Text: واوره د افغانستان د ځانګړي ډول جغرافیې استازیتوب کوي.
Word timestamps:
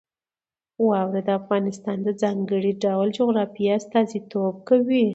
واوره 0.89 1.21
د 1.27 1.29
افغانستان 1.41 1.97
د 2.03 2.09
ځانګړي 2.21 2.71
ډول 2.83 3.07
جغرافیې 3.17 3.69
استازیتوب 3.79 4.55
کوي. 4.69 5.05